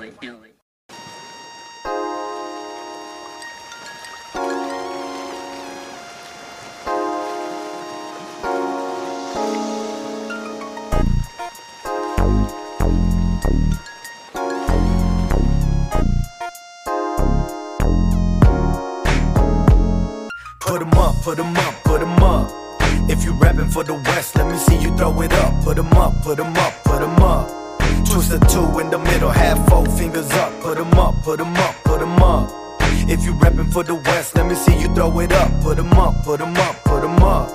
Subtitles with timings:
[25.01, 25.51] Throw it up.
[25.63, 27.49] Put 'em up, put 'em up, put 'em up.
[28.05, 30.51] Twist the two in the middle, half four fingers up.
[30.61, 32.51] Put 'em up, put 'em up, put 'em up.
[33.07, 35.49] If you rapping for the West, let me see you throw it up.
[35.63, 37.49] Put 'em up, put 'em up, put 'em up.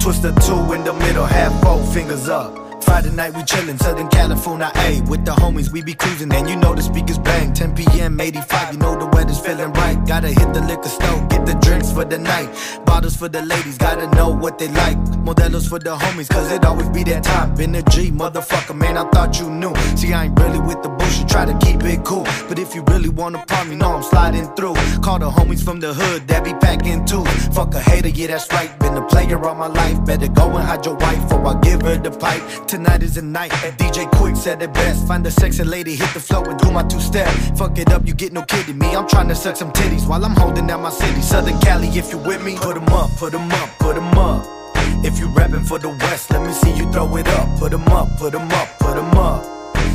[0.00, 2.65] Twist the two in the middle, half four fingers up.
[2.96, 5.02] Friday night we chillin', Southern California, A.
[5.02, 7.52] With the homies, we be cruising, and you know the speakers bang.
[7.52, 10.02] 10 p.m., 85, you know the weather's feeling right.
[10.06, 12.48] Gotta hit the liquor store, get the drinks for the night.
[12.86, 14.96] Bottles for the ladies, gotta know what they like.
[15.26, 17.54] Modelos for the homies, cause it always be that time.
[17.54, 19.74] Been a G, motherfucker, man, I thought you knew.
[19.94, 22.24] See, I ain't really with the bullshit, try to keep it cool.
[22.48, 24.76] But if you really wanna part me, know I'm sliding through.
[25.02, 27.26] Call the homies from the hood, that be packing too.
[27.52, 28.70] Fuck a hater, yeah, that's right.
[28.78, 30.02] Been a player all my life.
[30.06, 32.42] Better go and hide your wife, or I give her the pipe.
[32.66, 35.06] Tonight is the night, DJ Quik said it best.
[35.08, 37.28] Find a sexy lady, hit the floor and do my two step.
[37.56, 38.94] Fuck it up, you get no kidding me.
[38.94, 41.20] I'm trying to suck some titties while I'm holding down my city.
[41.20, 44.18] Southern Cali, if you with me, put put 'em up, put 'em up, put 'em
[44.18, 44.46] up.
[45.04, 47.46] If you rapping for the West, let me see you throw it up.
[47.58, 49.44] Put 'em up, put 'em up, put 'em up.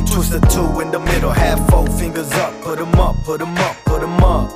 [0.06, 2.52] Twist the two in the middle, half four fingers up.
[2.62, 4.50] Put 'em up, put 'em up, put 'em up.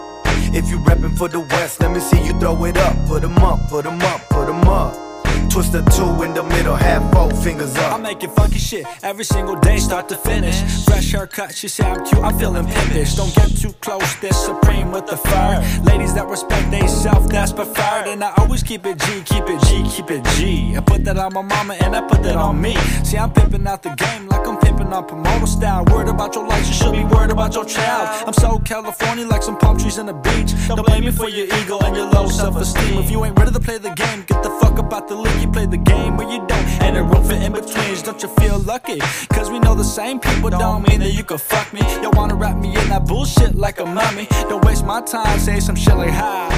[0.52, 2.94] If you rapping for the West, let me see you throw it up.
[3.06, 5.05] Put Put 'em up, put 'em up, put 'em up.
[5.50, 7.94] Twist the two in the middle, half four fingers up.
[7.94, 10.60] I'm making funky shit every single day, start to finish.
[10.84, 13.14] Fresh haircut, she say I'm cute, I'm feeling pimpish.
[13.14, 15.80] Don't get too close, this supreme with the fur.
[15.84, 18.06] Ladies that respect they self, that's preferred.
[18.08, 20.76] And I always keep it G, keep it G, keep it G.
[20.76, 22.74] I put that on my mama and I put that on me.
[23.04, 25.84] See, I'm pimping out the game like I'm pimping on promoter style.
[25.86, 28.26] Worried about your life, you should be worried about your child.
[28.26, 30.52] I'm so California like some palm trees on the beach.
[30.68, 32.98] Don't blame me for your ego and your low self esteem.
[32.98, 35.35] If you ain't ready to play the game, get the fuck up out the league.
[35.40, 36.66] You play the game or you don't.
[36.82, 38.98] And a room for in betweens, don't you feel lucky?
[39.30, 41.80] Cause we know the same people don't mean that you can fuck me.
[42.02, 44.26] You wanna wrap me in that bullshit like a mummy.
[44.48, 46.48] Don't waste my time, say some shit like hi.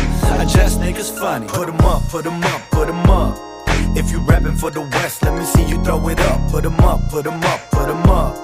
[0.41, 1.47] I just think it's funny.
[1.47, 3.37] Put 'em up, put 'em up, put 'em up.
[3.97, 6.39] If you rapping for the West, let me see you throw it up.
[6.51, 8.37] Put 'em up, put 'em up, put 'em up.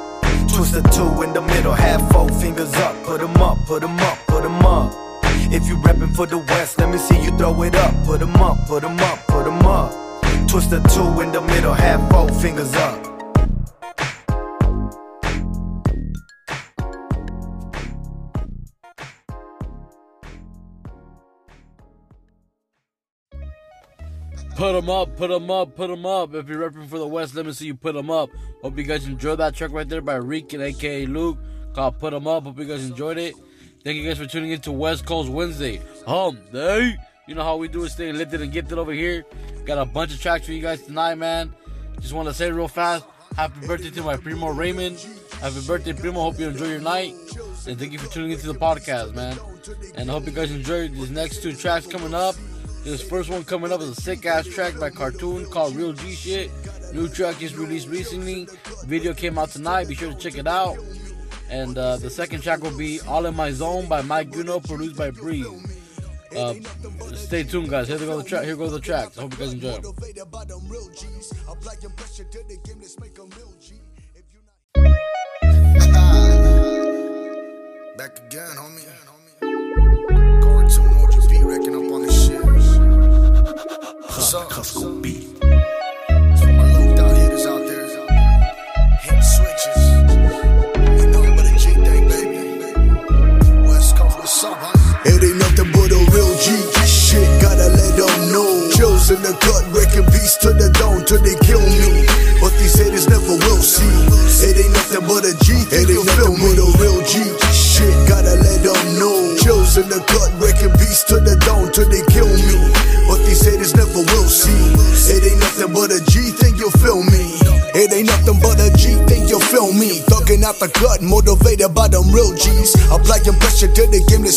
[0.49, 2.95] Twist the two in the middle, half four fingers up.
[3.05, 4.93] Put 'em up, put 'em up, put 'em up.
[5.51, 7.93] If you rapping for the West, let me see you throw it up.
[8.07, 10.04] Put 'em up, put 'em up, put 'em up.
[10.49, 13.03] Twist the two in the middle, half four fingers up.
[24.57, 26.35] Put 'em up, put 'em up, put 'em up.
[26.35, 28.31] If you're repping for the West, let me see you put 'em up.
[28.63, 31.39] Hope you guys enjoyed that track right there by Reek and AKA Luke
[31.75, 32.45] called Put 'em Up.
[32.45, 33.35] Hope you guys enjoyed it.
[33.83, 35.83] Thank you guys for tuning in to West Coast Wednesday.
[36.07, 36.97] Hump day.
[37.27, 39.25] You know how we do it, stay lifted and gifted over here.
[39.65, 41.55] Got a bunch of tracks for you guys tonight, man.
[41.99, 44.99] Just want to say real fast, happy birthday to my primo Raymond.
[45.41, 46.21] Happy birthday, primo.
[46.21, 47.15] Hope you enjoy your night.
[47.67, 49.39] And thank you for tuning into the podcast, man.
[49.97, 52.35] And I hope you guys enjoy these next two tracks coming up.
[52.85, 56.13] This first one coming up is a sick ass track by Cartoon called Real G
[56.13, 56.51] Shit.
[56.93, 58.47] New track just released recently.
[58.85, 59.89] Video came out tonight.
[59.89, 60.77] Be sure to check it out.
[61.49, 64.97] And uh, the second track will be All in My Zone by Mic Uno, produced
[64.97, 65.74] by Breez.
[66.37, 66.55] Uh,
[67.15, 67.89] stay tuned, guys.
[67.89, 68.45] Here go the track.
[68.45, 69.17] Here go the tracks.
[69.19, 69.81] I hope you guys enjoy.
[77.97, 78.85] Back again, homie.
[80.43, 81.04] Cartoon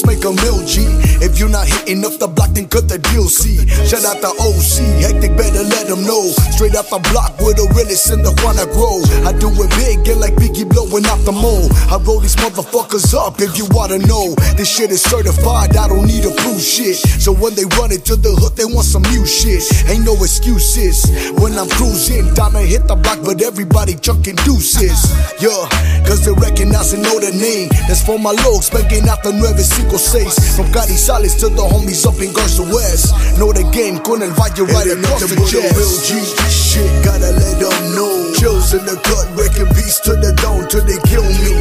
[0.08, 0.88] make a real G.
[1.20, 3.68] If you're not hitting up the block, then the deal C.
[3.88, 6.32] Shout out the OC, hectic, better let them know.
[6.56, 9.04] Straight out the block with the realest in the wanna grow.
[9.28, 11.72] I do it big, get like Biggie blowing out the mold.
[11.92, 14.36] I roll these motherfuckers up if you wanna know.
[14.56, 16.98] This shit is certified, I don't need to prove shit.
[16.98, 19.64] So when they run it to the hook, they want some new shit.
[19.92, 21.06] Ain't no excuses
[21.40, 22.34] when I'm cruising.
[22.38, 25.12] To hit the block, but everybody chunking deuces.
[25.38, 25.68] Yeah,
[26.08, 27.68] cause they recognize and know the name.
[27.92, 30.56] That's for my logs, banging out the nueve cinco seis.
[30.56, 33.18] From Sales to the homies up in Garza West.
[33.42, 35.74] Know the game, con el valle right across the chest.
[35.74, 38.14] Real G shit, gotta let them know.
[38.38, 41.54] Chills in the cut, wrecking beats to the dome till they kill me.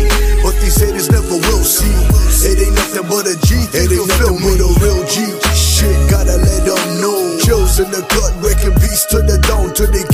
[0.44, 1.96] But these haters never will see.
[2.44, 3.56] It ain't nothing but a G.
[3.72, 5.24] It ain't nothing but a real G
[5.76, 7.36] shit, gotta let them know.
[7.44, 10.04] Chills in the cut, wrecking beats to the dome till they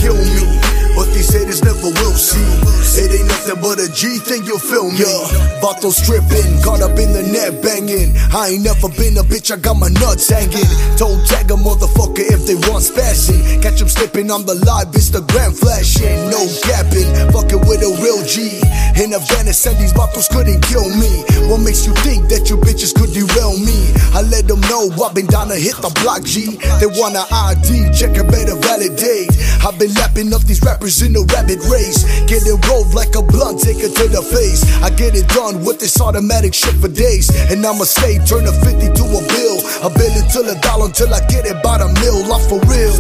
[3.95, 5.05] G thing, you feel me?
[5.05, 8.17] Yeah, Vato stripping, caught up in the net banging.
[8.33, 10.65] I ain't never been a bitch, I got my nuts hanging.
[10.97, 13.61] Toe tag a motherfucker if they want spashing.
[13.61, 16.17] Catch them slipping on the live Instagram flashing.
[16.33, 18.65] No capping, fucking with a real G.
[18.97, 21.13] In Afghanistan, these vatos couldn't kill me.
[21.53, 23.93] What makes you think that you bitches could derail me?
[24.17, 26.57] I let them know I've been down to hit the block G.
[26.81, 29.37] They want an ID, check it better validate.
[29.61, 32.09] I've been lapping up these rappers in a rapid race.
[32.25, 34.63] Getting rolled like a blunt, take it to the face.
[34.83, 37.29] I get it done with this automatic shit for days.
[37.51, 39.59] And I'ma stay, turn a 50 to a bill.
[39.83, 42.95] A bill until a dollar until I get it by the mill, off for real.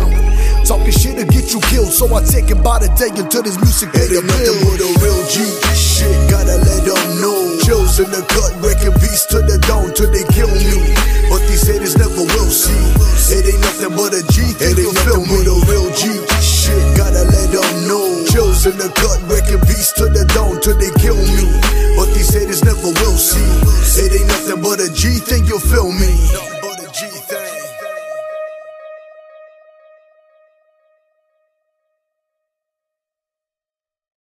[0.66, 3.58] Talking shit to get you killed, so I take it by the day until this
[3.62, 4.54] music pay the bill.
[4.66, 5.42] with a real G
[5.74, 7.58] shit, gotta let them know.
[7.62, 10.82] Chills in the cut, wrecking beats to the dome till they kill me.
[11.30, 12.78] But these haters never will see.
[13.32, 15.30] It ain't nothing but a G thing, you feel me?
[15.30, 16.10] With a real G
[16.42, 18.06] shit, gotta let them know.
[18.30, 19.18] Chills in the cut,
[23.22, 24.02] see.
[24.02, 25.91] It ain't nothing but a G thing, you'll feel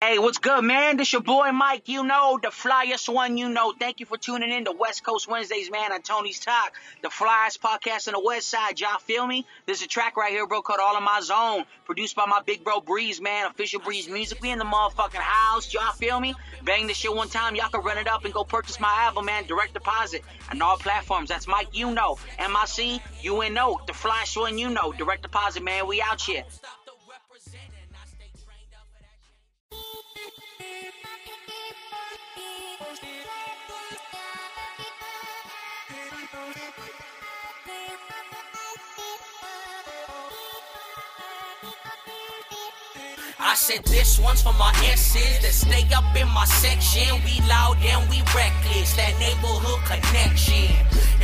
[0.07, 0.95] Hey, what's good, man?
[0.95, 3.73] This your boy Mike, you know, the flyest one, you know.
[3.77, 7.59] Thank you for tuning in to West Coast Wednesdays, man, on Tony's Talk, the flyest
[7.59, 8.79] podcast on the west side.
[8.79, 9.45] Y'all feel me?
[9.65, 12.63] There's a track right here, bro, called All in My Zone, produced by my big
[12.63, 14.41] bro Breez, man, official Breez Music.
[14.41, 16.35] We in the motherfucking house, y'all feel me?
[16.63, 19.25] Bang this shit one time, y'all can run it up and go purchase my album,
[19.25, 21.27] man, direct deposit on all platforms.
[21.27, 24.93] That's Mike, you know, M I C, U N O, the flyest one, you know,
[24.93, 25.85] direct deposit, man.
[25.85, 26.45] We out here.
[43.57, 47.17] Said this one's for my S's that stay up in my section.
[47.25, 50.69] We loud and we reckless, that neighborhood connection.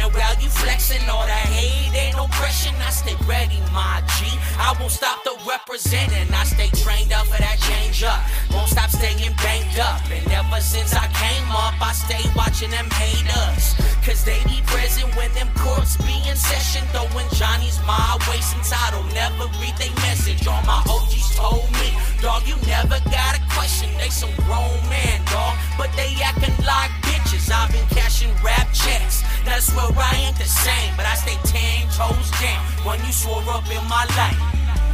[0.01, 2.73] And while you flexing all that hate, ain't no pressure.
[2.81, 4.25] I stay ready, my G.
[4.57, 6.33] I won't stop the representing.
[6.33, 8.19] I stay trained up for that change up.
[8.49, 10.01] Won't stop staying banged up.
[10.09, 13.92] And ever since I came up, I stay watching them haters.
[14.03, 16.83] Cause they be present when them courts be in session.
[16.91, 20.45] Throwing Johnny's my way since I don't never read they message.
[20.45, 23.87] All my OGs told me, dog, you never got a question.
[23.97, 27.47] They some grown man, dog, but they acting like bitches.
[27.47, 29.23] I've been cashing rap checks.
[29.47, 33.39] That's where I ain't the same, but I stay ten toes down when you swore
[33.55, 34.35] up in my life.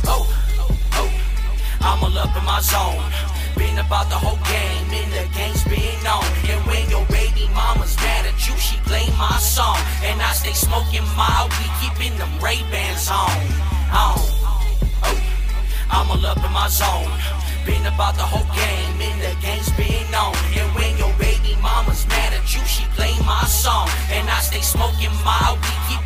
[0.05, 0.29] Oh,
[1.01, 1.09] oh,
[1.81, 3.01] I'm all up in my zone.
[3.57, 6.21] Been about the whole game, and the game's been on.
[6.45, 7.08] And when your
[7.89, 9.77] baby mad at you, she play my song.
[10.03, 13.33] And I stay smoking my weed, keeping them Ray Bans on.
[13.89, 14.17] On,
[15.03, 15.17] oh,
[15.89, 17.09] I'm all up in my zone.
[17.65, 20.35] Been about the whole game, and the game's been on.
[20.53, 23.89] And when your baby mama's mad at you, she play my song.
[24.11, 25.98] And I stay smoking my weed,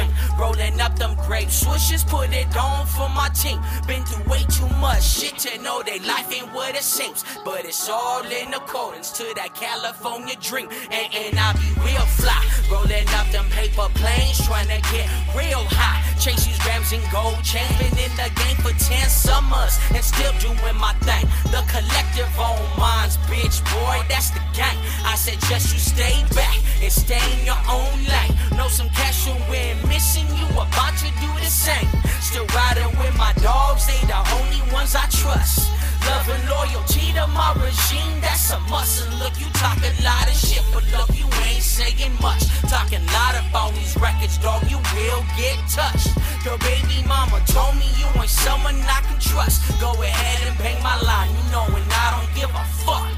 [0.00, 3.60] California rolling up them grape swishes, put it on for my team.
[3.86, 7.24] Been through way too much shit to know that life ain't what it seems.
[7.44, 10.68] But it's all in accordance to that California dream.
[10.90, 15.66] And, and I be real fly, rolling up them paper planes, trying to get real
[15.74, 15.98] high.
[16.22, 20.32] Chase these grams and gold chains, been in the game for 10 summers and still
[20.38, 21.26] doing my thing.
[21.50, 24.78] The collective on minds, bitch, boy, that's the gang.
[25.04, 28.34] I just you stay back and stay in your own lane.
[28.56, 31.88] Know some cash will win, missing you about to do the same.
[32.20, 35.70] Still riding with my dogs, they the only ones I trust.
[36.06, 39.06] Love and loyalty to my regime, that's a must.
[39.06, 42.44] And look, you talk a lot of shit, but look, you ain't saying much.
[42.68, 46.10] Talking a lot about these records, dog, you will get touched.
[46.44, 49.60] Your baby mama told me you ain't someone I can trust.
[49.80, 53.08] Go ahead and bang my line, you know, and I don't give a fuck.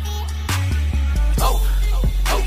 [1.40, 1.58] Oh,
[2.34, 2.44] oh,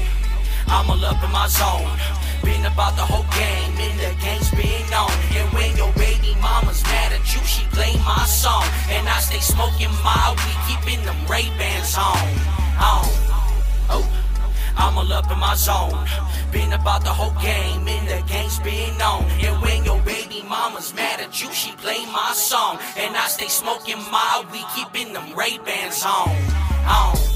[0.67, 1.97] I'm all up in my zone.
[2.43, 4.14] Been about the whole game, and the
[8.05, 8.63] my song.
[8.89, 12.21] And I stay smoking my weed, keeping them Ray Bans on.
[12.77, 13.05] On.
[13.89, 14.05] Oh,
[14.77, 16.07] I'm all up in my zone.
[16.51, 19.23] Been about the whole game, and the game's been known.
[19.41, 22.79] And when your baby mama's mad at you, she play my song.
[22.97, 26.29] And I stay smoking my weed, keeping them Ray Bans on.
[26.87, 27.34] On.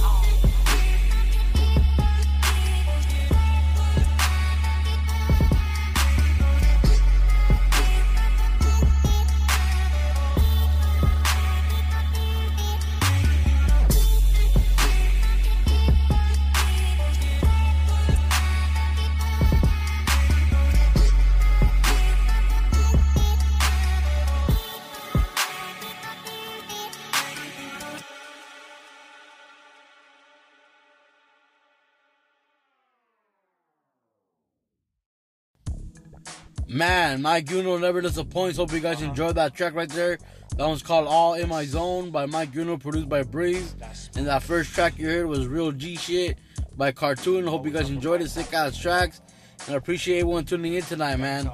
[37.09, 38.57] Man, Mic Uno never disappoints.
[38.57, 40.19] Hope you guys enjoyed that track right there.
[40.57, 44.15] That one's called All in My Zone by Mic Uno, produced by Breez.
[44.15, 46.37] And that first track you heard was Real G Shit
[46.77, 47.47] by Cartoon.
[47.47, 48.29] Hope you guys enjoyed it.
[48.29, 49.21] Sick ass tracks.
[49.65, 51.49] And I appreciate everyone tuning in tonight, man.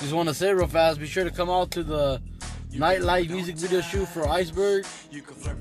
[0.00, 2.20] Just want to say real fast be sure to come out to the
[2.72, 4.86] nightlife music video shoot for Iceberg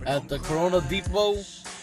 [0.07, 1.35] at the Corona Depot.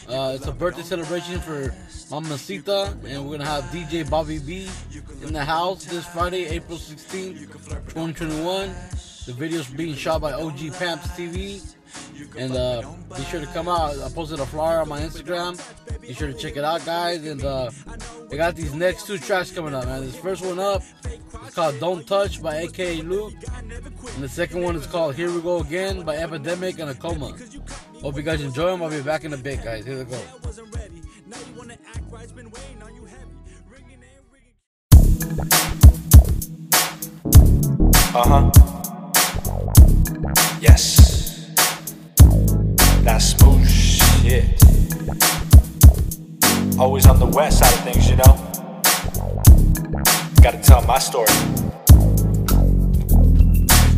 [0.09, 1.73] Uh, it's a birthday celebration for
[2.11, 4.69] Mamacita, and we're gonna have DJ Bobby B
[5.23, 7.39] in the house this Friday, April 16th,
[7.95, 8.75] 2021.
[9.27, 11.63] The video's being shot by OG Pamps TV.
[12.37, 12.83] And uh,
[13.17, 13.99] be sure to come out.
[13.99, 15.61] I posted a flyer on my Instagram.
[16.01, 17.25] Be sure to check it out, guys.
[17.27, 17.71] And uh,
[18.31, 20.01] I got these next two tracks coming up, man.
[20.01, 20.83] This first one up
[21.47, 23.35] is called Don't Touch by AKA Luke.
[24.15, 27.33] And the second one is called Here We Go Again by Epademik and Akoma.
[28.01, 28.83] Hope you guys enjoy them.
[28.83, 29.85] I'll be back in a bit, guys.
[29.85, 30.21] Here we go.
[38.15, 38.51] Uh huh.
[40.61, 41.02] Yes.
[43.05, 44.45] That smooth shit.
[46.79, 48.35] Always on the west side of things, you know.
[50.41, 51.27] Gotta tell my story.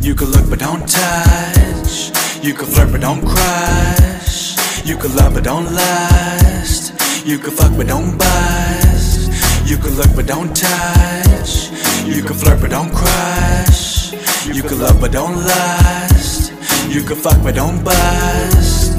[0.01, 2.11] You can look but don't touch.
[2.43, 4.57] You can flirt but don't crush.
[4.85, 6.93] You can love but don't lust.
[7.27, 9.69] You can fuck but don't bust.
[9.69, 11.69] You can look but don't touch.
[12.05, 14.13] You can flirt but don't crush.
[14.47, 16.53] You can love but don't lust.
[16.89, 18.94] You can fuck but don't bust.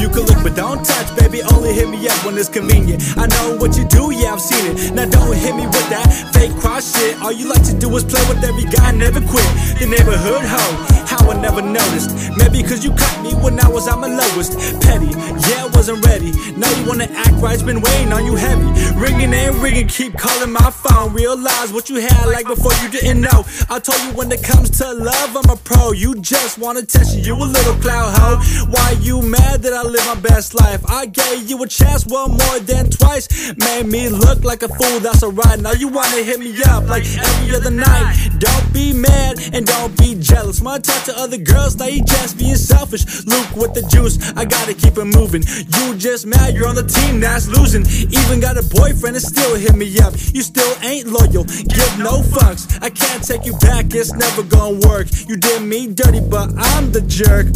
[0.00, 1.42] You can look but don't touch, baby.
[1.52, 3.04] Only hit me up when it's convenient.
[3.18, 4.94] I know what you do, yeah, I've seen it.
[4.94, 7.20] Now don't hit me with that fake cross shit.
[7.20, 9.44] All you like to do is play with every guy, never quit.
[9.78, 12.16] The neighborhood hoe, how I never noticed.
[12.38, 14.56] Maybe cause you caught me when I was at my lowest.
[14.80, 15.12] Petty,
[15.52, 16.32] yeah, wasn't ready.
[16.56, 18.68] Now you wanna act right, it's been weighing on you heavy.
[18.96, 21.12] Ringing and ringing, keep calling my phone.
[21.12, 23.44] Realize what you had like before you didn't know.
[23.68, 25.92] I told you when it comes to love, I'm a pro.
[25.92, 28.38] You just wanna test you, you a little cloud hoe.
[28.70, 30.82] Why you mad that I live my best life?
[30.88, 33.26] I gave you a chance, one more than twice.
[33.56, 35.58] Made me look like a fool, that's alright.
[35.58, 38.30] Now you wanna hit me up like every other night.
[38.38, 40.62] Don't be mad and don't be jealous.
[40.62, 43.04] My talk to other girls, now you just being selfish.
[43.26, 45.42] Luke with the juice, I gotta keep it moving.
[45.42, 47.84] You just mad, you're on the team that's losing.
[47.86, 50.14] Even got a boyfriend and still hit me up.
[50.32, 52.80] You still ain't loyal, give no fucks.
[52.82, 55.08] I can't take you back, it's never gonna work.
[55.28, 57.48] You did me dirty, but I'm the jerk.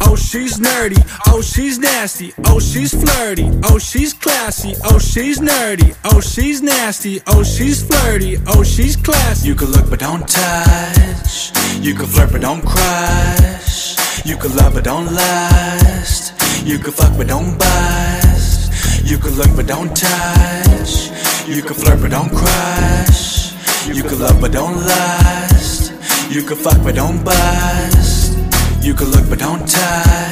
[0.00, 0.98] Oh, she's nerdy.
[1.26, 2.34] Oh, Oh, she's nasty.
[2.46, 3.48] Oh, she's flirty.
[3.62, 4.74] Oh, she's classy.
[4.82, 5.96] Oh, she's nerdy.
[6.04, 7.20] Oh, she's nasty.
[7.28, 8.38] Oh, she's flirty.
[8.48, 9.46] Oh, she's classy.
[9.46, 11.52] You can look but don't touch.
[11.78, 14.26] You can flirt but don't crush.
[14.26, 16.34] You can love but don't lust.
[16.66, 19.06] You can fuck but don't bust.
[19.08, 21.12] You can look but don't touch.
[21.46, 23.52] You can flirt but don't crush.
[23.86, 25.92] You can love but don't lust.
[26.32, 28.36] You can fuck but don't bust.
[28.82, 30.27] You can look but don't touch.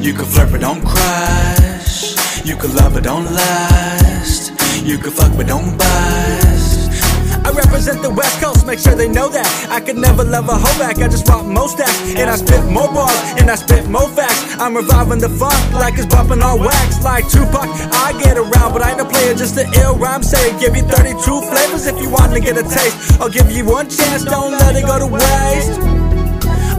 [0.00, 2.46] You can flirt but don't crush.
[2.46, 4.52] You can love but don't lust.
[4.86, 6.78] You can fuck but don't bust.
[7.44, 9.48] I represent the West Coast, make sure they know that.
[9.70, 12.14] I could never love a hoe back, I just rock most stacks.
[12.14, 14.56] And I spit more bars, and I spit more facts.
[14.60, 17.02] I'm reviving the funk like it's bumping on wax.
[17.02, 20.56] Like Tupac, I get around, but I ain't a player, just an ill rhyme say.
[20.60, 21.18] Give you 32
[21.50, 23.20] flavors if you want to get a taste.
[23.20, 25.97] I'll give you one chance, don't let it go to waste.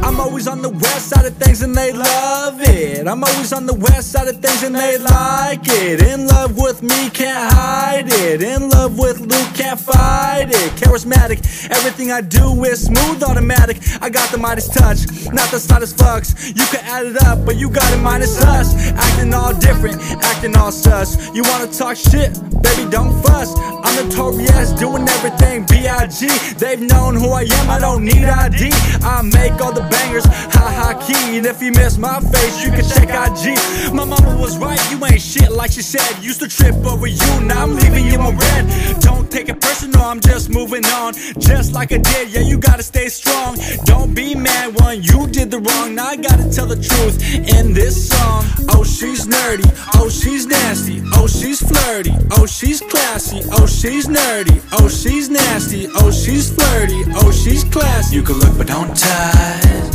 [0.09, 3.07] I'm always on the west side of things and they love it.
[3.07, 6.01] I'm always on the west side of things and they like it.
[6.01, 8.41] In love with me, can't hide it.
[8.41, 10.71] In love with Luke, can't fight it.
[10.81, 13.77] Charismatic, everything I do is smooth, automatic.
[14.01, 16.47] I got the Midas touch, not the slightest fucks.
[16.57, 18.73] You can add it up, but you got it minus us.
[18.93, 21.29] Acting all different, acting all sus.
[21.35, 23.53] You wanna talk shit, baby, don't fuss.
[23.83, 26.27] I'm notorious, doing everything B.I.G.
[26.57, 28.71] They've known who I am, I don't need ID.
[29.05, 31.37] I make all the bangers, ha ha key.
[31.37, 33.93] And if you miss my face, you can check IG.
[33.93, 36.23] My mama was right, you ain't shit like she said.
[36.23, 38.63] Used to trip over you, now I'm leaving you on red.
[38.99, 41.13] Don't take it personal, I'm just moving on.
[41.39, 43.57] Just like I did, yeah, you gotta stay strong.
[43.85, 45.95] Don't be mad when you did the wrong.
[45.95, 47.17] Now I gotta tell the truth
[47.57, 48.45] in this song.
[48.69, 54.61] Oh, she's nerdy, oh, she's nasty, oh, she's flirty, oh, she's classy, oh, she's nerdy,
[54.73, 58.15] oh, she's nasty, oh, she's flirty, oh, she's classy.
[58.15, 59.88] You can look but don't touch.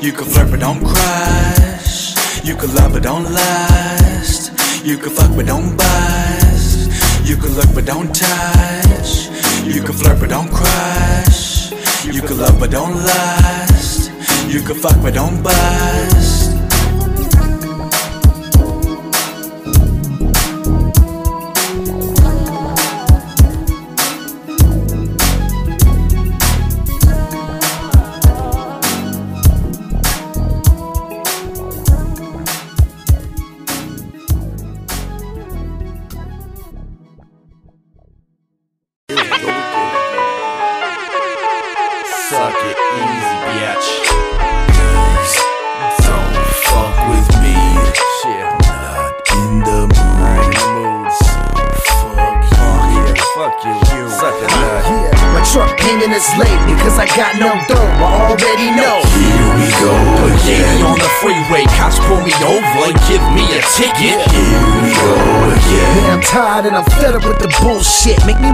[0.00, 2.14] You can flirt but don't crush.
[2.44, 4.52] You can love but don't lust.
[4.84, 6.90] You can fuck but don't bust.
[7.28, 9.28] You can look but don't touch.
[9.64, 11.72] You can flirt but don't crush.
[12.04, 14.10] You can love but don't lust.
[14.48, 16.39] You can fuck but don't bust.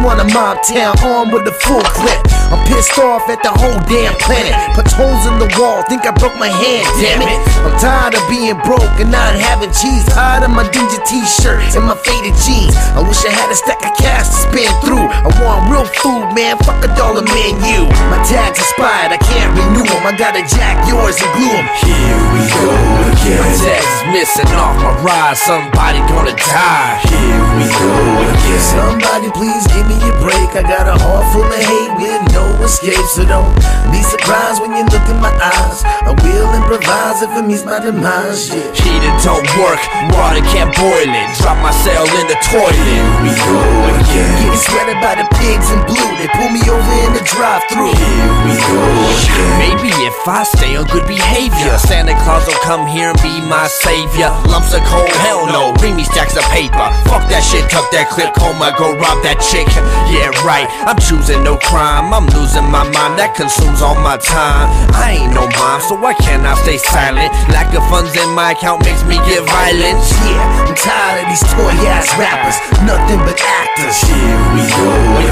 [0.06, 2.22] Wanna mob town armed with a full clip.
[2.54, 4.54] I'm pissed off at the whole damn planet.
[4.78, 7.34] Put holes in the wall, think I broke my hand, damn it.
[7.66, 8.14] I'm tired
[8.46, 10.06] being broke and not having cheese.
[10.14, 12.78] Tired on my dingy t-shirt and my faded jeans.
[12.94, 15.02] I wish I had a stack of cash to spend through.
[15.02, 16.54] I want real food, man.
[16.62, 17.90] Fuck a dollar menu.
[18.06, 20.06] My tags expired, I can't renew them.
[20.06, 21.66] I gotta jack yours and glue them.
[21.82, 22.70] Here we go
[23.10, 23.42] again.
[23.42, 27.02] My tags is missing off my ride, somebody gonna die.
[27.10, 27.90] Here we go
[28.30, 28.62] again.
[28.62, 30.54] Somebody please give me a break.
[30.54, 33.02] I got a heart full of hate with no escape.
[33.10, 33.50] So don't
[33.90, 35.82] be surprised when you look in my eyes.
[35.82, 38.35] I will improvise if it means my demise.
[38.36, 38.68] Yeah.
[38.76, 39.80] Heater don't work,
[40.12, 41.28] water can't boil it.
[41.40, 42.76] Drop my cell in the toilet.
[42.76, 43.56] Here we go
[43.96, 44.28] again.
[44.44, 46.10] Getting sweated by the pigs in blue.
[46.20, 47.96] They pull me over in the drive-through.
[47.96, 49.56] Here we go again.
[49.56, 53.72] Maybe if I stay on good behavior, Santa Claus will come here and be my
[53.72, 54.28] savior.
[54.52, 55.72] Lumps of coal, hell no.
[55.78, 56.86] Bring me stacks of paper.
[57.08, 59.68] Fuck that shit, tuck that clip, coma, go rob that chick.
[60.10, 60.66] Yeah, right.
[60.86, 62.12] I'm choosing no crime.
[62.12, 63.18] I'm losing my mind.
[63.18, 64.68] That consumes all my time.
[64.94, 67.32] I ain't no mom, so why can't I stay silent?
[67.50, 70.00] Lack of funds in my account makes me get violent.
[70.26, 72.58] Yeah, I'm tired of these toy-ass rappers.
[72.82, 73.98] Nothing but actors.
[74.02, 74.86] Here we go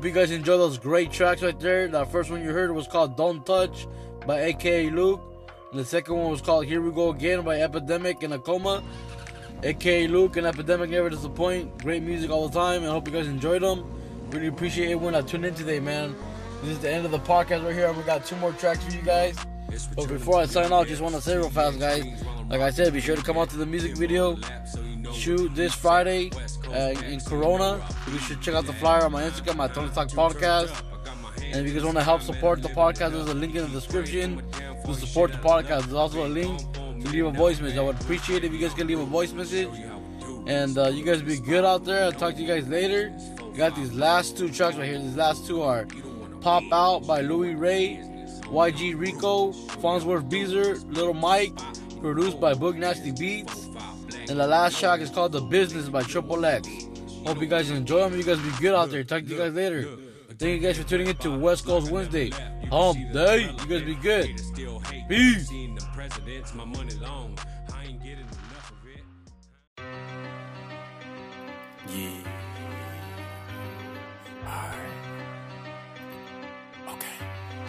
[0.03, 1.87] Hope you guys enjoy those great tracks right there.
[1.87, 3.87] That first one you heard was called Don't Touch
[4.27, 5.23] by AKA Luke.
[5.71, 8.83] And the second one was called Here We Go Again by Epademik and Akoma.
[9.63, 11.79] AKA Luke and Epademik never disappoint.
[11.79, 12.81] Great music all the time.
[12.83, 13.85] And I hope you guys enjoyed them.
[14.31, 16.17] Really appreciate everyone that tuned in today, man.
[16.63, 17.93] This is the end of the podcast right here.
[17.93, 19.37] We got two more tracks for you guys.
[19.95, 22.05] But before I sign off, just want to say real fast, guys.
[22.51, 24.37] Like I said, be sure to come out to the music video.
[25.13, 26.33] Shoot this Friday
[26.73, 27.85] uh, in Corona.
[28.11, 30.83] You should check out the flyer on my Instagram, my Tony Talk Podcast.
[31.43, 33.69] And if you guys want to help support the podcast, there's a link in the
[33.69, 34.43] description
[34.87, 35.83] to support the podcast.
[35.83, 37.79] There's also a link to leave a voice message.
[37.79, 39.69] I would appreciate if you guys can leave a voice message.
[40.47, 42.05] And uh, you guys be good out there.
[42.05, 43.13] I'll talk to you guys later.
[43.51, 44.99] We got these last two tracks right here.
[44.99, 45.87] These last two are
[46.41, 48.01] Pop Out by Louie Ray,
[48.45, 51.57] YG Riqo, Fonzworth BeeZer, Little Myke,
[52.01, 53.69] produced by Boog Nasty Beats.
[54.29, 56.69] And the last track is called The Business by Triple X.
[57.27, 58.17] Hope you guys enjoy them.
[58.17, 59.05] You guys be good out there.
[59.05, 59.89] Talk to you guys later.
[60.39, 62.31] Thank you guys for tuning in to West Coast Wednesday.
[62.71, 63.43] Hump day.
[63.43, 64.27] You guys be good.
[65.09, 65.51] Peace.
[71.91, 72.11] Yeah.
[74.47, 74.93] Alright.
[76.89, 77.17] Okay.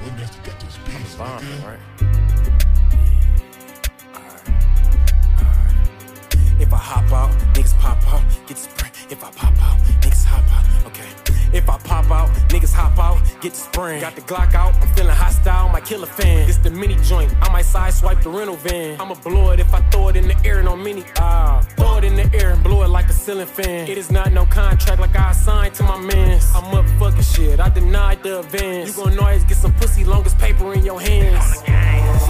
[0.06, 2.63] I'm fine, right?
[6.64, 8.94] If I hop out, niggas pop out, get the sprint.
[9.12, 11.10] If I pop out, niggas hop out, okay.
[11.52, 14.00] If I pop out, niggas hop out, get the spring.
[14.00, 16.48] Got the Glock out, I'm feeling hostile, my killer fan.
[16.48, 18.98] This the mini joint, I might side swipe the rental van.
[19.02, 21.04] I'ma blow it if I throw it in the air, no mini.
[21.18, 21.62] Ah,
[22.04, 23.88] it in the air and blow it like a ceiling fan.
[23.88, 26.52] It is not no contract like I signed to my mans.
[26.56, 28.98] I'm up fucking shit, I denied the advance.
[28.98, 31.64] You gon' always get some pussy long as paper in your hands.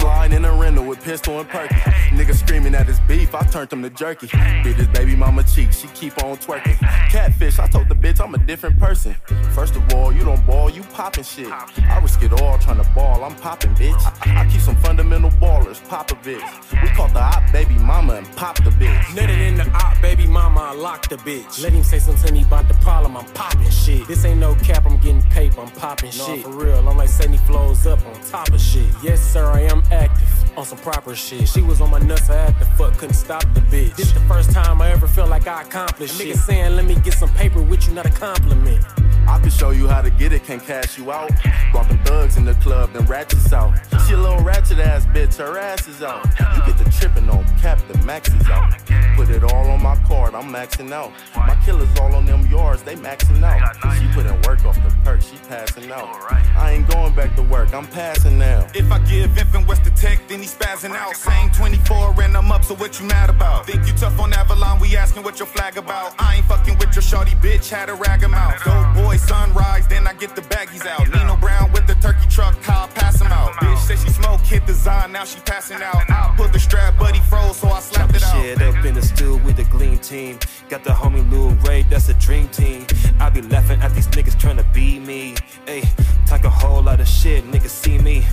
[0.00, 1.74] Sliding in a rental with pistol and perky.
[2.16, 4.28] Nigga screaming at his beef, I turned him to jerky.
[4.62, 6.78] Bit his baby mama cheek, she keep on twerking.
[7.10, 9.14] Catfish, I told the bitch I'm a different person.
[9.52, 11.50] First of all, you don't ball, you popping shit.
[11.50, 14.00] I risk it all trying to ball, I'm popping, bitch.
[14.26, 16.82] I, I keep some fundamental ballers, Popovich.
[16.82, 19.02] We caught the op baby mama and popped the bitch.
[19.14, 21.62] Nutted in the op, baby mama, I locked the bitch.
[21.62, 24.06] Let him say something to me about the problem, I'm popping shit.
[24.06, 26.42] This ain't no cap, I'm getting paper, I'm popping shit.
[26.42, 28.86] for real, I'm like 70 flows up on top of shit.
[29.02, 31.48] Yes, sir, I am active on some proper shit.
[31.48, 33.96] She was on my nuts, I had to fuck, couldn't stop the bitch.
[33.96, 36.36] This the first time I ever felt like I accomplished shit.
[36.36, 38.84] Nigga saying, let me get some paper with you, not a compliment.
[39.26, 41.30] I can show you how to get it, can't cash you out.
[41.72, 43.74] Brought them thugs in the club, then ratchets out.
[44.06, 46.26] She a little ratchet ass bitch, her ass is out.
[46.26, 48.74] You get the tripping on cap, the max is out.
[49.16, 51.12] Put it all on my card, I'm maxing out.
[51.34, 53.76] My killers all on them yards, they maxing out.
[53.96, 56.08] She putting work off the perk, she passing out.
[56.56, 58.66] I ain't going back to work, I'm passing now.
[58.74, 61.16] If I give infant West the tech, then he spazzing out.
[61.16, 63.66] Same 24 and I'm up, so what you mad about?
[63.66, 66.14] Think you tough on Avalon, we asking what your flag about.
[66.18, 68.62] I ain't fucking with your shorty bitch, had to rag him out.
[68.64, 71.06] Dope boy, sunrise, then I get the baggies out.
[71.08, 73.63] Nino Brown with the turkey truck, I pass him out.
[73.74, 76.08] Bitch said she smoke, hit the design, now she passing out.
[76.08, 78.40] I put the strap, buddy froze, so I slapped it out.
[78.40, 80.38] Shit up in the stool with the gleam team.
[80.68, 82.86] Got the homie Lil Ray, that's a dream team.
[83.18, 85.34] I be laughing at these niggas trying to be me.
[85.66, 85.82] Hey,
[86.26, 88.24] talk a whole lot of shit, niggas see me.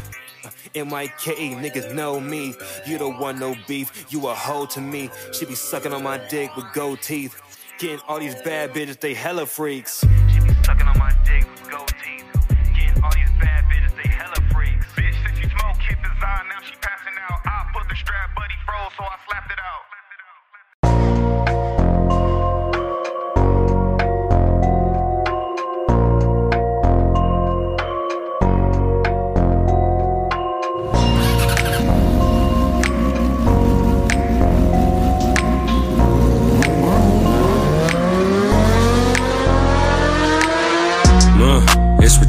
[0.45, 2.53] Uh, M-I-K-E, niggas know me.
[2.85, 5.09] You don't want no beef, you a hoe to me.
[5.33, 7.41] She be sucking on my dick with gold teeth.
[7.79, 10.05] Getting all these bad bitches, they hella freaks.
[10.31, 11.90] She be sucking on my dick with gold
[18.97, 19.90] so I slapped it out.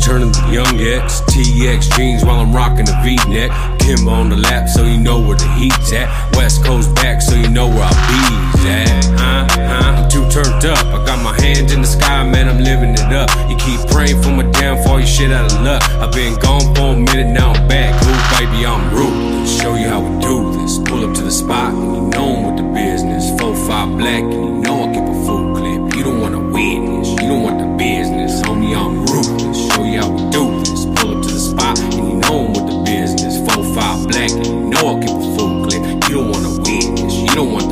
[0.03, 3.51] It's returning the young X, TX jeans while I'm rocking the V-neck.
[3.79, 6.09] Kim on the lap, so you know where the heat's at.
[6.35, 9.05] West Coast back, so you know where I be's at.
[9.19, 9.47] Huh?
[9.51, 10.03] Huh?
[10.03, 10.79] I'm too turned up.
[10.87, 12.49] I got my hands in the sky, man.
[12.49, 13.31] I'm living it up.
[13.51, 15.83] You keep praying for my downfall, you shit out of luck.
[16.03, 17.95] I've been gone for a minute, now I'm back.
[18.03, 19.61] Ooh, baby, I'm ruthless.
[19.61, 20.79] Show you how we do this.
[20.79, 23.31] Pull up to the spot, and you know I'm with the business.
[23.41, 25.95] 4-5 black, and you know I keep a full clip.
[25.95, 28.43] You don't wanna witness, you don't want the business.
[28.43, 29.52] Homie, I'm ruthless.
[29.97, 30.87] How we do this.
[30.97, 33.37] Pull up to the spot, and you know I'm with the business.
[33.55, 35.83] 4-5 black, and you know I keep a full clip.
[36.09, 37.72] You don't wanna witness, you don't want.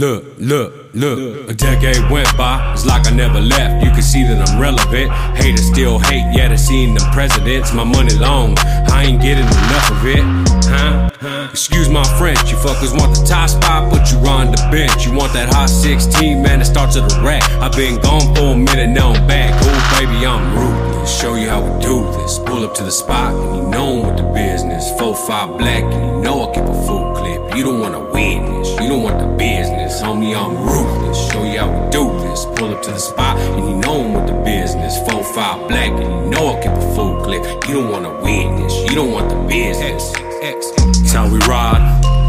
[0.00, 1.50] Look, look, look.
[1.50, 3.84] A decade went by, it's like I never left.
[3.84, 5.12] You can see that I'm relevant.
[5.36, 7.74] Haters still hate, yeah, they seen them presidents.
[7.74, 8.56] My money long,
[8.88, 10.24] I ain't getting enough of it.
[10.72, 11.50] Huh?
[11.50, 15.04] Excuse my French, you fuckers want the top spot, but you on the bench.
[15.04, 17.42] You want that hot 16, man, it starts at the rack.
[17.60, 19.52] I've been gone for a minute, now I'm back.
[19.52, 21.12] Oh, baby, I'm ruthless.
[21.20, 22.38] Show you how we do this.
[22.38, 24.92] Pull up to the spot, and you know I'm with the business.
[24.92, 27.09] 4-5 black, and you know I keep a clip.
[27.56, 30.00] You don't wanna witness, you don't want the business.
[30.00, 31.32] Homie, I'm ruthless.
[31.32, 32.46] Show you how we do this.
[32.56, 34.96] Pull up to the spot, and you know I'm with the business.
[35.08, 37.42] 4-5 black, and you know I keep a full clip.
[37.66, 40.12] You don't wanna witness, you don't want the business.
[40.42, 41.82] It's how we ride,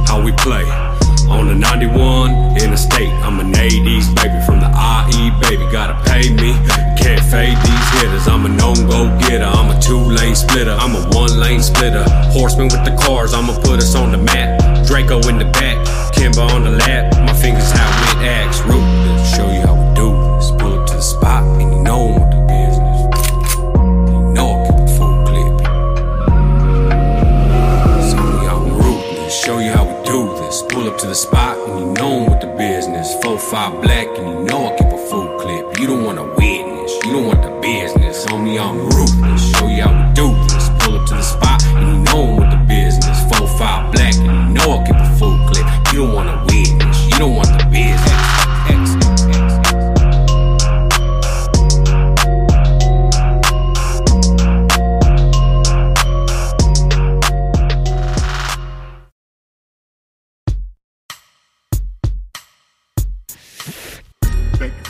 [0.07, 0.65] how we play.
[1.29, 5.63] On the 91 in the state, I'm an 80s baby from the IE baby.
[5.71, 6.51] Gotta pay me,
[6.97, 8.27] can't fade these hitters.
[8.27, 11.20] I'm a known go getter, I'm a two lane splitter, I'm a one
[11.51, 12.05] lane splitter.
[12.31, 14.87] Horseman with the cars, I'ma put us on the map.
[14.87, 15.77] Draco in the back,
[16.13, 17.13] Kimber on the lap.
[17.27, 19.35] My fingers how it acts, ruthless.
[19.35, 20.51] Show you how we do this.
[20.51, 22.97] Pull up to the spot, and you know I'm with the business.
[24.11, 25.55] You know I keep a full clip.
[29.43, 30.55] Show you how we do this.
[30.69, 33.07] Pull up to the spot, and you know I'm with the business.
[33.23, 35.79] 4-5 black, and you know I keep a full clip.
[35.79, 38.25] You don't wanna witness, you don't want the business.
[38.25, 38.90] Homie, I'm